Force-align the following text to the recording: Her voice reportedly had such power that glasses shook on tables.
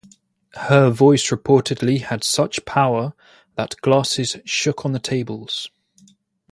Her 0.55 0.89
voice 0.89 1.29
reportedly 1.29 2.01
had 2.01 2.23
such 2.23 2.65
power 2.65 3.13
that 3.53 3.79
glasses 3.83 4.35
shook 4.45 4.83
on 4.83 4.99
tables. 4.99 5.69